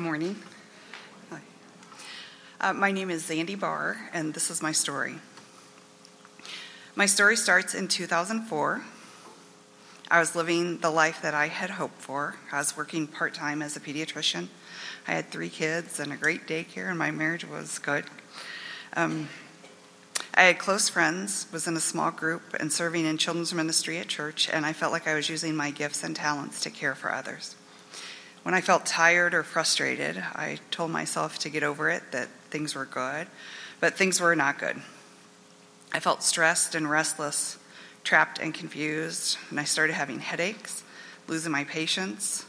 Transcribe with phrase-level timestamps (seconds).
[0.00, 0.36] Good morning.
[2.58, 5.16] Uh, my name is Zandy Barr, and this is my story.
[6.96, 8.82] My story starts in 2004.
[10.10, 12.36] I was living the life that I had hoped for.
[12.50, 14.48] I was working part time as a pediatrician.
[15.06, 18.06] I had three kids and a great daycare, and my marriage was good.
[18.96, 19.28] Um,
[20.32, 24.08] I had close friends, was in a small group, and serving in children's ministry at
[24.08, 27.12] church, and I felt like I was using my gifts and talents to care for
[27.12, 27.54] others.
[28.42, 32.74] When I felt tired or frustrated, I told myself to get over it, that things
[32.74, 33.26] were good,
[33.80, 34.80] but things were not good.
[35.92, 37.58] I felt stressed and restless,
[38.02, 40.82] trapped and confused, and I started having headaches,
[41.28, 42.46] losing my patience,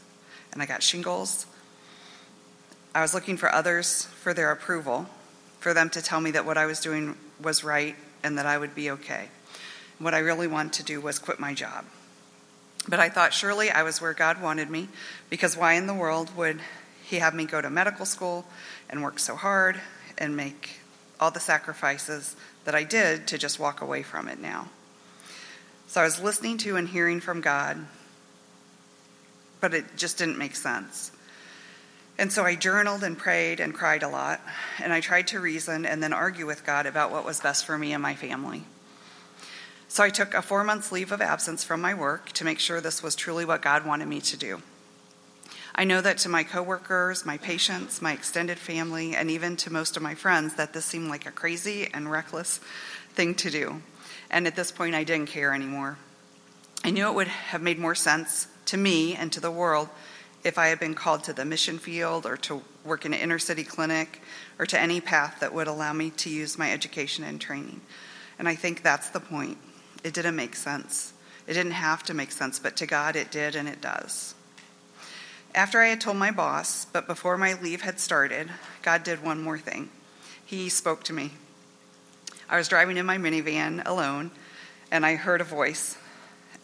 [0.52, 1.46] and I got shingles.
[2.94, 5.06] I was looking for others for their approval,
[5.60, 8.56] for them to tell me that what I was doing was right and that I
[8.56, 9.28] would be okay.
[9.98, 11.84] What I really wanted to do was quit my job.
[12.88, 14.88] But I thought surely I was where God wanted me,
[15.30, 16.60] because why in the world would
[17.04, 18.44] He have me go to medical school
[18.90, 19.80] and work so hard
[20.18, 20.80] and make
[21.20, 24.68] all the sacrifices that I did to just walk away from it now?
[25.86, 27.78] So I was listening to and hearing from God,
[29.60, 31.12] but it just didn't make sense.
[32.18, 34.40] And so I journaled and prayed and cried a lot,
[34.82, 37.78] and I tried to reason and then argue with God about what was best for
[37.78, 38.64] me and my family.
[39.92, 42.80] So I took a four months leave of absence from my work to make sure
[42.80, 44.62] this was truly what God wanted me to do.
[45.74, 49.98] I know that to my coworkers, my patients, my extended family, and even to most
[49.98, 52.58] of my friends, that this seemed like a crazy and reckless
[53.12, 53.82] thing to do.
[54.30, 55.98] And at this point, I didn't care anymore.
[56.82, 59.90] I knew it would have made more sense to me and to the world
[60.42, 63.38] if I had been called to the mission field or to work in an inner
[63.38, 64.22] city clinic
[64.58, 67.82] or to any path that would allow me to use my education and training.
[68.38, 69.58] And I think that's the point.
[70.04, 71.12] It didn't make sense.
[71.46, 74.34] It didn't have to make sense, but to God it did, and it does.
[75.54, 78.50] After I had told my boss, but before my leave had started,
[78.82, 79.90] God did one more thing.
[80.44, 81.32] He spoke to me.
[82.48, 84.30] I was driving in my minivan alone,
[84.90, 85.96] and I heard a voice.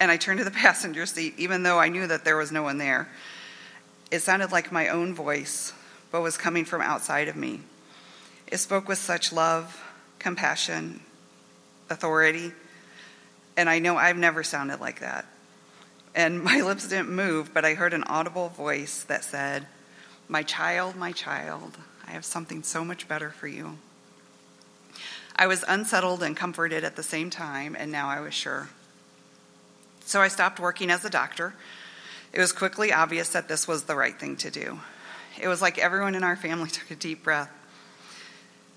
[0.00, 2.62] And I turned to the passenger seat, even though I knew that there was no
[2.62, 3.09] one there.
[4.10, 5.72] It sounded like my own voice,
[6.10, 7.60] but was coming from outside of me.
[8.47, 9.82] It spoke with such love,
[10.19, 11.00] compassion,
[11.91, 12.53] authority,
[13.58, 15.26] and I know I've never sounded like that.
[16.14, 19.66] And my lips didn't move, but I heard an audible voice that said,
[20.28, 21.76] My child, my child,
[22.06, 23.76] I have something so much better for you.
[25.36, 28.70] I was unsettled and comforted at the same time, and now I was sure.
[30.04, 31.54] So I stopped working as a doctor.
[32.32, 34.80] It was quickly obvious that this was the right thing to do.
[35.41, 37.50] It was like everyone in our family took a deep breath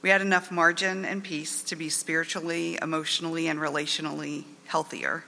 [0.01, 5.23] we had enough margin and peace to be spiritually, emotionally, and relationally healthier.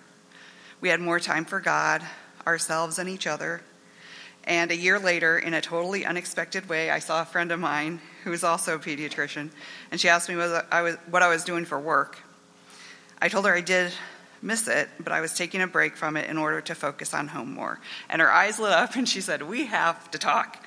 [0.82, 2.04] We had more time for God,
[2.48, 3.62] ourselves, and each other.
[4.46, 8.02] And a year later, in a totally unexpected way, I saw a friend of mine
[8.24, 9.52] who was also a pediatrician,
[9.92, 12.18] and she asked me what I was, what I was doing for work.
[13.22, 13.94] I told her I did
[14.42, 17.30] miss it, but I was taking a break from it in order to focus on
[17.30, 17.80] home more.
[18.10, 20.66] And her eyes lit up, and she said, We have to talk.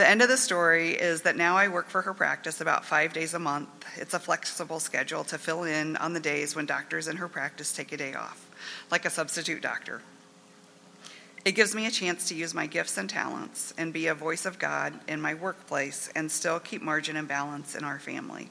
[0.00, 3.12] The end of the story is that now I work for her practice about five
[3.12, 3.68] days a month.
[3.96, 7.70] It's a flexible schedule to fill in on the days when doctors in her practice
[7.70, 8.48] take a day off,
[8.90, 10.00] like a substitute doctor.
[11.44, 14.46] It gives me a chance to use my gifts and talents and be a voice
[14.46, 18.48] of God in my workplace and still keep margin and balance in our family.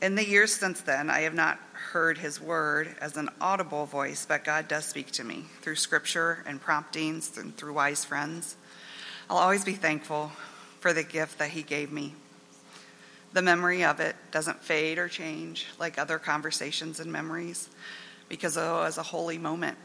[0.00, 1.58] In the years since then, I have not
[1.90, 6.44] heard his word as an audible voice, but God does speak to me through scripture
[6.46, 8.54] and promptings and through wise friends.
[9.30, 10.32] I'll always be thankful
[10.80, 12.14] for the gift that He gave me.
[13.34, 17.68] The memory of it doesn't fade or change like other conversations and memories
[18.28, 19.76] because it was a holy moment.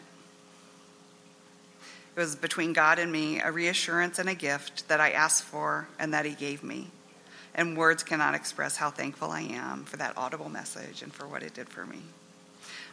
[2.15, 5.87] It was between God and me, a reassurance and a gift that I asked for
[5.99, 6.87] and that He gave me.
[7.53, 11.43] And words cannot express how thankful I am for that audible message and for what
[11.43, 11.99] it did for me.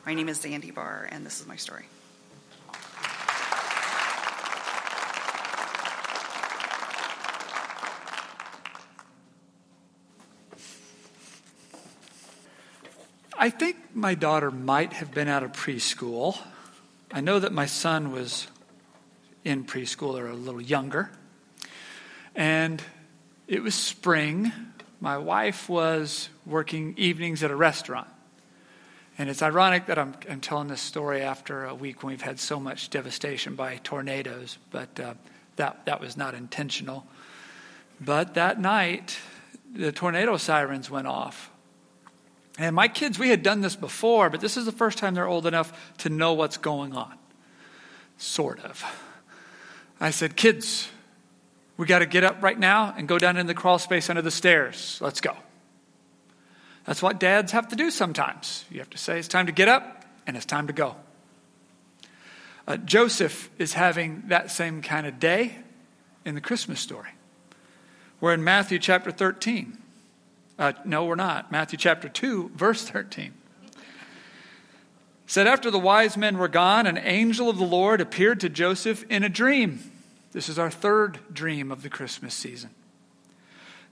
[0.05, 1.85] My name is Zandy Barr, and this is my story.
[13.43, 16.39] I think my daughter might have been out of preschool.
[17.11, 18.47] I know that my son was
[19.47, 21.11] in preschool or a little younger.
[22.35, 22.83] And
[23.49, 24.53] it was spring.
[25.01, 28.09] My wife was working evenings at a restaurant.
[29.17, 32.39] And it's ironic that I'm, I'm telling this story after a week when we've had
[32.39, 35.15] so much devastation by tornadoes, but uh,
[35.57, 37.07] that, that was not intentional.
[38.03, 39.17] But that night,
[39.75, 41.51] the tornado sirens went off.
[42.61, 45.27] And my kids, we had done this before, but this is the first time they're
[45.27, 47.15] old enough to know what's going on.
[48.19, 48.85] Sort of.
[49.99, 50.89] I said, Kids,
[51.79, 54.21] We got to get up right now and go down in the crawl space under
[54.21, 54.99] the stairs.
[55.01, 55.35] Let's go.
[56.85, 58.67] That's what dads have to do sometimes.
[58.71, 60.97] You have to say, it's time to get up and it's time to go.
[62.69, 65.57] Uh, Joseph is having that same kind of day
[66.27, 67.11] in the Christmas story.
[68.21, 69.79] We're in Matthew chapter 13.
[70.61, 71.51] Uh, no, we're not.
[71.51, 73.33] Matthew chapter 2, verse 13
[75.31, 79.05] said after the wise men were gone an angel of the lord appeared to joseph
[79.09, 79.79] in a dream.
[80.33, 82.71] This is our third dream of the christmas season.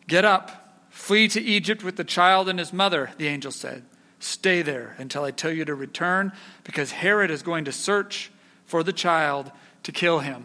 [0.09, 3.85] Get up flee to egypt with the child and his mother the angel said.
[4.19, 6.33] Stay there until i tell you to return
[6.65, 8.33] because herod is going to search
[8.67, 9.53] for the child
[9.85, 10.45] to kill him.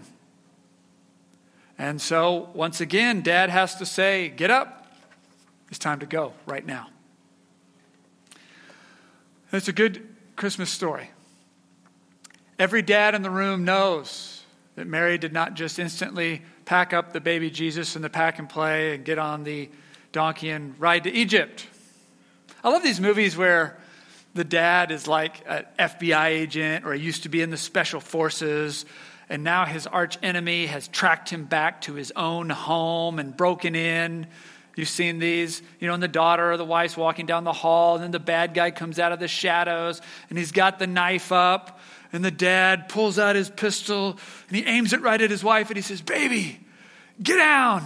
[1.75, 4.82] And so once again dad has to say get up
[5.73, 6.87] it's time to go right now
[9.53, 11.09] it's a good Christmas story.
[12.57, 14.43] Every dad in the room knows
[14.75, 18.49] that Mary did not just instantly pack up the baby Jesus in the pack and
[18.49, 19.69] play and get on the
[20.11, 21.67] donkey and ride to Egypt.
[22.63, 23.77] I love these movies where
[24.33, 27.99] the dad is like an FBI agent or he used to be in the special
[27.99, 28.85] forces
[29.29, 33.75] and now his arch enemy has tracked him back to his own home and broken
[33.75, 34.25] in
[34.75, 37.95] You've seen these, you know, and the daughter or the wife's walking down the hall,
[37.95, 41.31] and then the bad guy comes out of the shadows, and he's got the knife
[41.31, 41.79] up,
[42.11, 44.17] and the dad pulls out his pistol,
[44.47, 46.59] and he aims it right at his wife, and he says, Baby,
[47.21, 47.83] get down.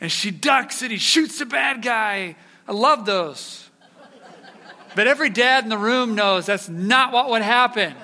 [0.00, 2.36] And she ducks, and he shoots the bad guy.
[2.66, 3.68] I love those.
[4.94, 7.94] But every dad in the room knows that's not what would happen.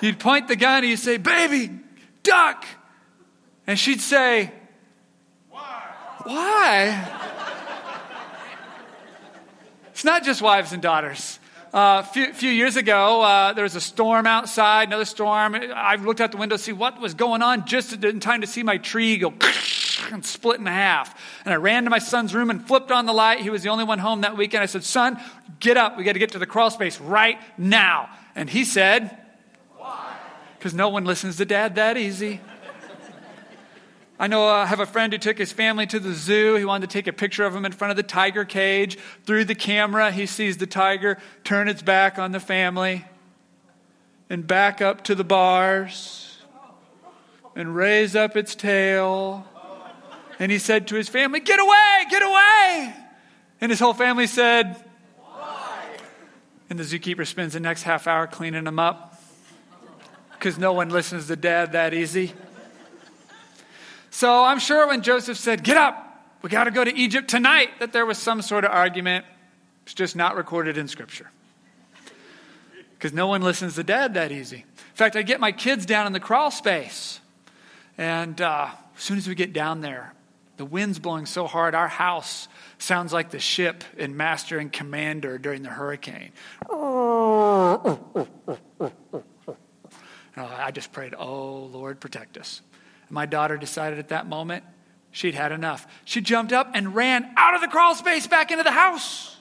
[0.00, 1.78] You'd point the gun, and you'd say, Baby,
[2.22, 2.64] duck.
[3.66, 4.52] And she'd say,
[6.26, 7.38] why?
[9.90, 11.38] it's not just wives and daughters.
[11.72, 15.54] A uh, few, few, years ago, uh, there was a storm outside, another storm.
[15.54, 18.46] I looked out the window to see what was going on just in time to
[18.46, 19.34] see my tree go
[20.12, 21.14] and split in half.
[21.44, 23.40] And I ran to my son's room and flipped on the light.
[23.40, 24.62] He was the only one home that weekend.
[24.62, 25.20] I said, Son,
[25.60, 25.98] get up.
[25.98, 28.08] We got to get to the crawl space right now.
[28.34, 29.16] And he said,
[29.76, 30.16] Why?
[30.58, 32.40] Because no one listens to dad that easy.
[34.18, 36.54] I know uh, I have a friend who took his family to the zoo.
[36.54, 38.96] He wanted to take a picture of him in front of the tiger cage.
[39.24, 43.04] Through the camera, he sees the tiger turn its back on the family
[44.30, 46.38] and back up to the bars
[47.54, 49.46] and raise up its tail.
[50.38, 52.94] And he said to his family, Get away, get away.
[53.60, 54.76] And his whole family said,
[55.18, 55.82] Why?
[56.70, 59.20] And the zookeeper spends the next half hour cleaning them up
[60.32, 62.32] because no one listens to dad that easy.
[64.16, 67.68] So I'm sure when Joseph said, Get up, we got to go to Egypt tonight,
[67.80, 69.26] that there was some sort of argument.
[69.82, 71.30] It's just not recorded in Scripture.
[72.94, 74.56] Because no one listens to dad that easy.
[74.56, 77.20] In fact, I get my kids down in the crawl space.
[77.98, 80.14] And uh, as soon as we get down there,
[80.56, 82.48] the wind's blowing so hard, our house
[82.78, 86.32] sounds like the ship in Master and Commander during the hurricane.
[90.38, 92.62] I just prayed, Oh, Lord, protect us.
[93.08, 94.64] My daughter decided at that moment
[95.10, 95.86] she'd had enough.
[96.04, 99.36] She jumped up and ran out of the crawl space back into the house.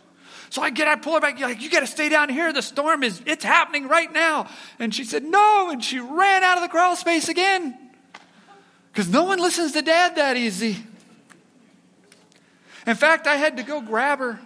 [0.49, 2.53] So I get, I pull her back, like, you got to stay down here.
[2.53, 4.47] The storm is, it's happening right now.
[4.79, 5.69] And she said, no.
[5.69, 7.77] And she ran out of the crawl space again.
[8.93, 10.77] Because no one listens to dad that easy.
[12.87, 14.39] In fact, I had to go grab her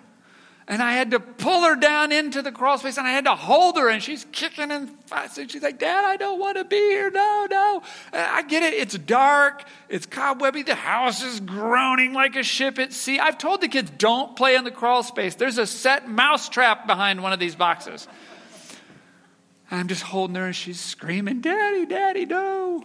[0.69, 3.33] and I had to pull her down into the crawl space and I had to
[3.33, 4.95] hold her and she's kicking and.
[5.33, 7.09] She's like, Dad, I don't want to be here.
[7.09, 7.81] No, no.
[8.13, 8.75] I get it.
[8.75, 9.63] It's dark.
[9.89, 10.61] It's cobwebby.
[10.61, 13.17] The house is groaning like a ship at sea.
[13.17, 15.33] I've told the kids, don't play in the crawl space.
[15.33, 18.07] There's a set mouse trap behind one of these boxes.
[19.71, 22.83] And I'm just holding her and she's screaming, Daddy, Daddy, no.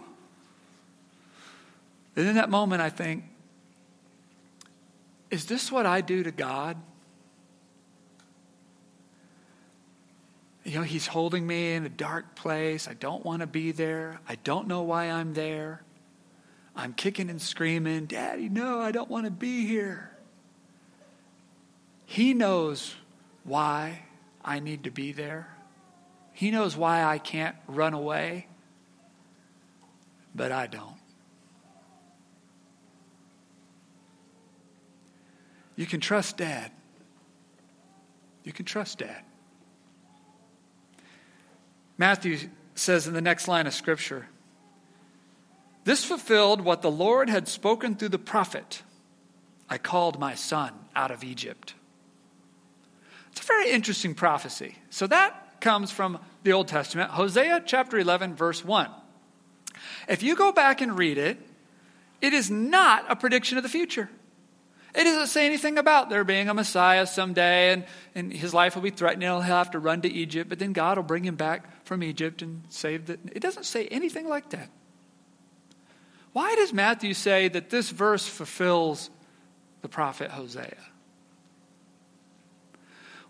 [2.15, 3.25] And in that moment, I think,
[5.29, 6.77] is this what I do to God?
[10.65, 12.87] You know, he's holding me in a dark place.
[12.87, 14.19] I don't want to be there.
[14.27, 15.83] I don't know why I'm there.
[16.75, 20.11] I'm kicking and screaming, Daddy, no, I don't want to be here.
[22.05, 22.95] He knows
[23.43, 24.03] why
[24.43, 25.55] I need to be there.
[26.33, 28.47] He knows why I can't run away,
[30.33, 30.97] but I don't.
[35.75, 36.71] You can trust Dad.
[38.43, 39.23] You can trust Dad.
[41.97, 42.37] Matthew
[42.75, 44.27] says in the next line of Scripture,
[45.83, 48.81] This fulfilled what the Lord had spoken through the prophet
[49.69, 51.73] I called my son out of Egypt.
[53.31, 54.75] It's a very interesting prophecy.
[54.89, 58.89] So that comes from the Old Testament, Hosea chapter 11, verse 1.
[60.07, 61.39] If you go back and read it,
[62.21, 64.09] it is not a prediction of the future.
[64.95, 67.85] It doesn't say anything about there being a Messiah someday and,
[68.15, 69.23] and his life will be threatened.
[69.23, 72.01] And he'll have to run to Egypt, but then God will bring him back from
[72.01, 73.19] Egypt and save the.
[73.33, 74.69] It doesn't say anything like that.
[76.31, 79.09] Why does Matthew say that this verse fulfills
[79.81, 80.77] the prophet Hosea?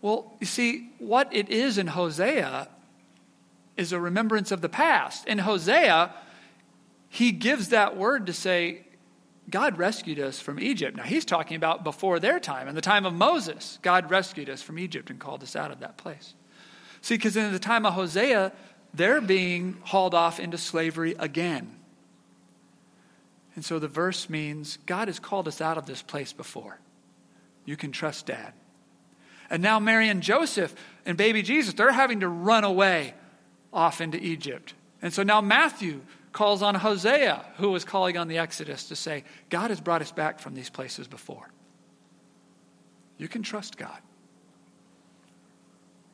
[0.02, 2.68] Well, you see, what it is in Hosea
[3.76, 5.28] is a remembrance of the past.
[5.28, 6.14] In Hosea,
[7.10, 8.86] he gives that word to say,
[9.50, 10.98] God rescued us from Egypt.
[10.98, 12.68] Now, he's talking about before their time.
[12.68, 15.80] In the time of Moses, God rescued us from Egypt and called us out of
[15.82, 16.34] that place.
[17.02, 18.52] See, because in the time of Hosea,
[18.94, 21.76] they're being hauled off into slavery again.
[23.56, 26.80] And so the verse means God has called us out of this place before.
[27.66, 28.54] You can trust dad.
[29.50, 30.74] And now Mary and Joseph
[31.06, 33.14] and baby Jesus, they're having to run away
[33.72, 34.74] off into Egypt.
[35.02, 36.02] And so now Matthew
[36.36, 40.12] calls on Hosea, who was calling on the Exodus, to say, God has brought us
[40.12, 41.50] back from these places before.
[43.18, 43.98] You can trust God.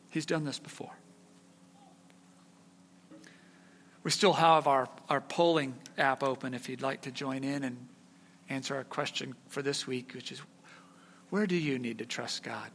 [0.09, 0.91] He's done this before.
[4.03, 7.87] We still have our, our polling app open if you'd like to join in and
[8.47, 10.39] answer our question for this week, which is
[11.31, 12.69] where do you need to trust God?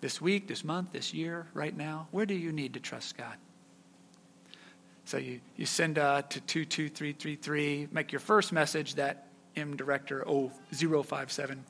[0.00, 2.08] This week, this month, this year, right now?
[2.12, 3.36] Where do you need to trust God?
[5.10, 9.26] So you, you send uh, to 22333, make your first message that
[9.56, 10.24] M Director
[10.72, 11.64] 057.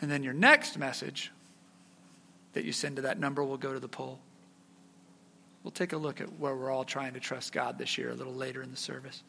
[0.00, 1.32] And then your next message
[2.52, 4.20] that you send to that number will go to the poll.
[5.64, 8.14] We'll take a look at where we're all trying to trust God this year a
[8.14, 9.24] little later in the service.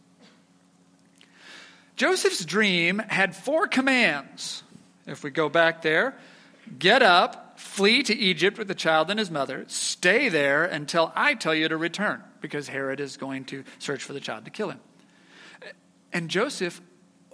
[1.95, 4.61] Joseph's dream had four commands.
[5.07, 6.15] If we go back there,
[6.77, 11.33] get up, flee to Egypt with the child and his mother, stay there until I
[11.33, 14.69] tell you to return, because Herod is going to search for the child to kill
[14.69, 14.79] him.
[16.13, 16.79] And Joseph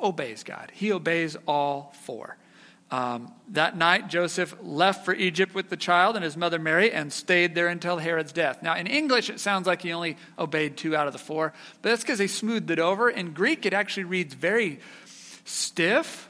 [0.01, 2.37] obeys God, he obeys all four.
[2.89, 7.11] Um, that night, Joseph left for Egypt with the child and his mother Mary and
[7.11, 8.61] stayed there until Herod's death.
[8.61, 11.89] Now, in English, it sounds like he only obeyed two out of the four, but
[11.89, 13.09] that's because they smoothed it over.
[13.09, 14.79] In Greek, it actually reads very
[15.43, 16.29] stiff,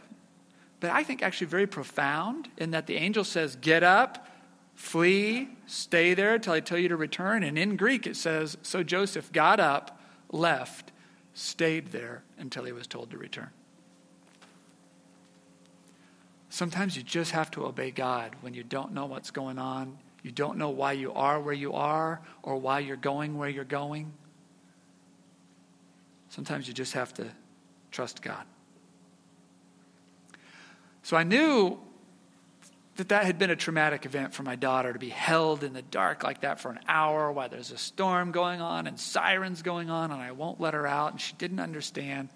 [0.83, 4.27] but I think actually very profound in that the angel says, Get up,
[4.75, 7.41] flee, stay there until I tell you to return.
[7.41, 9.97] And in Greek, it says, So Joseph got up,
[10.29, 10.91] left,
[11.33, 13.49] stayed there until he was told to return.
[16.49, 19.97] Sometimes you just have to obey God when you don't know what's going on.
[20.21, 23.63] You don't know why you are where you are or why you're going where you're
[23.63, 24.11] going.
[26.27, 27.29] Sometimes you just have to
[27.89, 28.43] trust God.
[31.03, 31.79] So I knew
[32.95, 35.81] that that had been a traumatic event for my daughter to be held in the
[35.81, 39.89] dark like that for an hour while there's a storm going on and sirens going
[39.89, 42.29] on and I won't let her out and she didn't understand.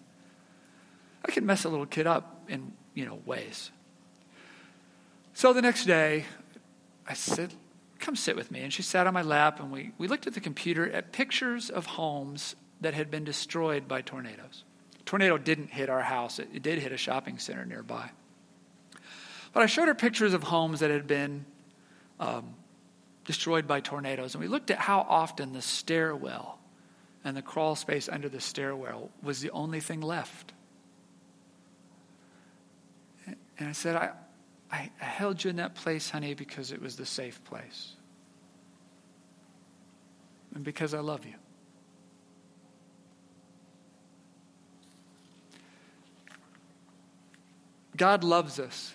[1.26, 3.72] I can mess a little kid up in, you know, ways.
[5.34, 6.26] So the next day,
[7.08, 7.54] I said,
[8.00, 8.62] Come sit with me.
[8.62, 11.70] And she sat on my lap, and we, we looked at the computer at pictures
[11.70, 14.64] of homes that had been destroyed by tornadoes.
[15.06, 18.12] tornado didn't hit our house, it, it did hit a shopping center nearby.
[19.54, 21.46] But I showed her pictures of homes that had been
[22.20, 22.56] um,
[23.26, 26.60] destroyed by tornadoes, and we looked at how often the stairwell
[27.24, 30.54] and the crawl space under the stairwell was the only thing left.
[33.60, 34.12] And I said, I,
[34.72, 37.94] I, I held you in that place, honey, because it was the safe place.
[40.54, 41.34] And because I love you.
[47.96, 48.94] God loves us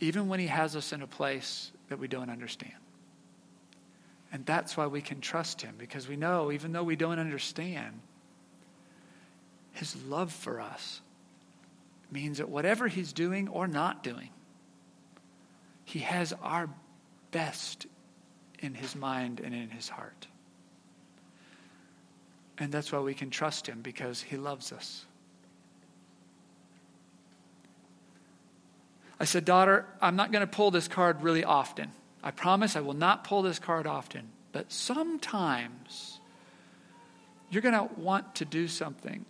[0.00, 2.72] even when He has us in a place that we don't understand.
[4.32, 8.00] And that's why we can trust Him, because we know, even though we don't understand,
[9.72, 11.00] His love for us
[12.10, 14.30] means that whatever He's doing or not doing,
[15.90, 16.70] he has our
[17.32, 17.86] best
[18.60, 20.28] in his mind and in his heart.
[22.58, 25.04] And that's why we can trust him because he loves us.
[29.20, 31.92] I said, Daughter, I'm not going to pull this card really often.
[32.22, 34.30] I promise I will not pull this card often.
[34.52, 36.18] But sometimes
[37.50, 39.24] you're going to want to do something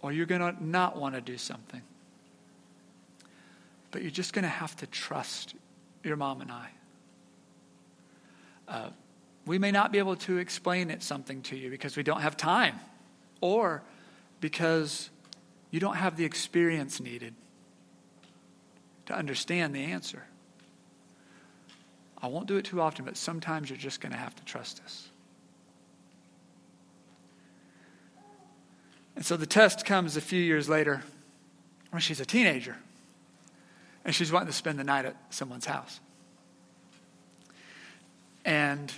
[0.00, 1.82] or you're going to not want to do something.
[3.90, 5.54] But you're just going to have to trust
[6.04, 6.70] your mom and I.
[8.68, 8.90] Uh,
[9.44, 12.36] we may not be able to explain it something to you because we don't have
[12.36, 12.78] time
[13.40, 13.82] or
[14.40, 15.10] because
[15.70, 17.34] you don't have the experience needed
[19.06, 20.24] to understand the answer.
[22.22, 24.80] I won't do it too often, but sometimes you're just going to have to trust
[24.84, 25.08] us.
[29.16, 31.02] And so the test comes a few years later
[31.90, 32.76] when she's a teenager
[34.04, 36.00] and she's wanting to spend the night at someone's house.
[38.44, 38.92] And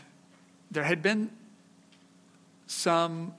[0.70, 1.30] there had been
[2.66, 3.34] some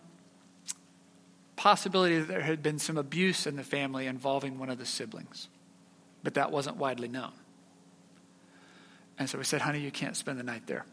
[1.56, 5.50] possibility that there had been some abuse in the family involving one of the siblings,
[6.24, 7.32] but that wasn't widely known.
[9.20, 10.86] And so we said, honey, you can't spend the night there.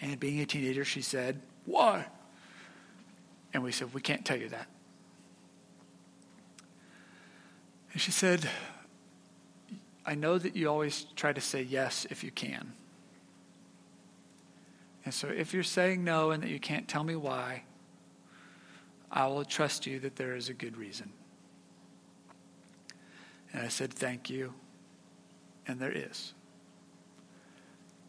[0.00, 2.06] And being a teenager, she said, why?
[3.52, 4.66] And we said, we can't tell you that.
[7.92, 8.48] And she said,
[10.06, 12.72] I know that you always try to say yes if you can.
[15.04, 17.64] And so if you're saying no and that you can't tell me why,
[19.10, 21.12] I will trust you that there is a good reason.
[23.52, 24.54] And I said, Thank you.
[25.66, 26.34] And there is.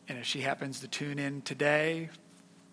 [0.08, 2.10] And if she happens to tune in today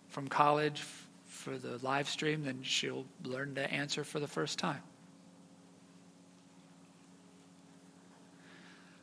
[0.09, 0.83] from college
[1.27, 4.83] for the live stream, then she'll learn to answer for the first time.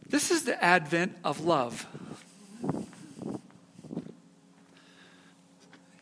[0.09, 1.85] This is the advent of love.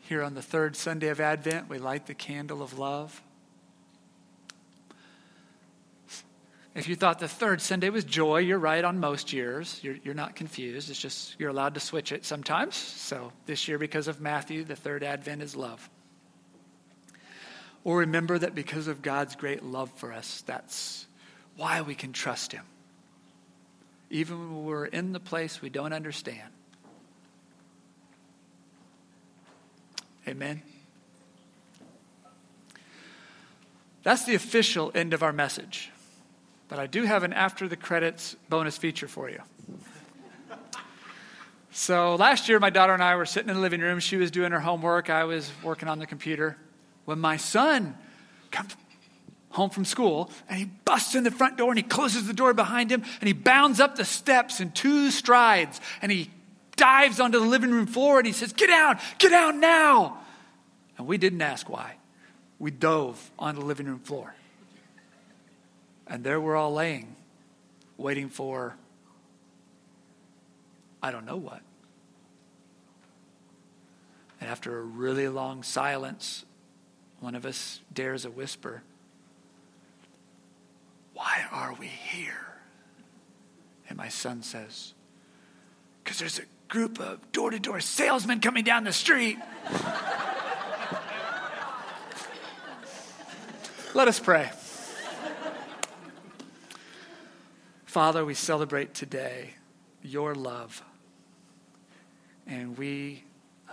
[0.07, 3.23] Here on the third Sunday of Advent, we light the candle of love.
[6.75, 9.79] If you thought the third Sunday was joy, you're right on most years.
[9.81, 10.89] You're, you're not confused.
[10.89, 12.75] It's just you're allowed to switch it sometimes.
[12.75, 15.89] So this year, because of Matthew, the third Advent is love.
[17.85, 21.07] Or remember that because of God's great love for us, that's
[21.55, 22.65] why we can trust Him.
[24.09, 26.51] Even when we're in the place we don't understand.
[30.27, 30.61] Amen.
[34.03, 35.91] That's the official end of our message.
[36.67, 39.41] But I do have an after the credits bonus feature for you.
[41.71, 43.99] So last year, my daughter and I were sitting in the living room.
[43.99, 46.57] She was doing her homework, I was working on the computer.
[47.03, 47.97] When my son
[48.49, 48.75] comes
[49.49, 52.53] home from school and he busts in the front door and he closes the door
[52.53, 56.31] behind him and he bounds up the steps in two strides and he
[56.77, 60.17] dives onto the living room floor and he says, Get down, get down now.
[60.97, 61.95] And we didn't ask why.
[62.57, 64.33] We dove on the living room floor.
[66.07, 67.15] And there we're all laying,
[67.97, 68.75] waiting for,
[71.01, 71.61] I don't know what.
[74.39, 76.45] And after a really long silence,
[77.19, 78.83] one of us dares a whisper
[81.13, 82.45] Why are we here?
[83.89, 84.93] And my son says,
[86.03, 89.37] Because there's a group of door to door salesmen coming down the street.
[93.93, 94.51] Let us pray.
[97.95, 99.51] Father, we celebrate today
[100.01, 100.83] your love.
[102.45, 103.23] And we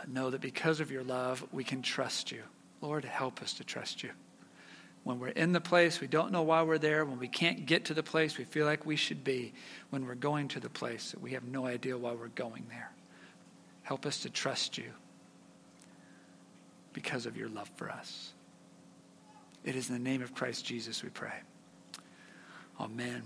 [0.06, 2.44] know that because of your love, we can trust you.
[2.80, 4.11] Lord, help us to trust you.
[5.02, 7.04] When we're in the place, we don't know why we're there.
[7.04, 9.54] When we can't get to the place we feel like we should be.
[9.90, 12.92] When we're going to the place, we have no idea why we're going there.
[13.82, 14.92] Help us to trust you
[16.92, 18.35] because of your love for us.
[19.64, 21.40] It is in the name of Christ Jesus we pray.
[22.78, 23.24] Amen.